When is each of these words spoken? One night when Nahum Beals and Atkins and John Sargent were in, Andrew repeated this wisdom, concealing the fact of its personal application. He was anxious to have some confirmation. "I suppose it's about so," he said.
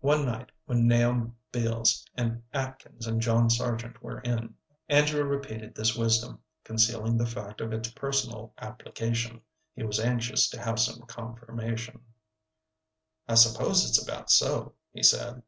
One 0.00 0.26
night 0.26 0.50
when 0.66 0.88
Nahum 0.88 1.36
Beals 1.52 2.04
and 2.16 2.42
Atkins 2.52 3.06
and 3.06 3.20
John 3.20 3.48
Sargent 3.48 4.02
were 4.02 4.18
in, 4.22 4.56
Andrew 4.88 5.22
repeated 5.22 5.72
this 5.72 5.94
wisdom, 5.94 6.40
concealing 6.64 7.16
the 7.16 7.28
fact 7.28 7.60
of 7.60 7.72
its 7.72 7.88
personal 7.92 8.52
application. 8.60 9.40
He 9.76 9.84
was 9.84 10.00
anxious 10.00 10.50
to 10.50 10.60
have 10.60 10.80
some 10.80 11.02
confirmation. 11.02 12.00
"I 13.28 13.36
suppose 13.36 13.88
it's 13.88 14.02
about 14.02 14.30
so," 14.30 14.74
he 14.90 15.04
said. 15.04 15.44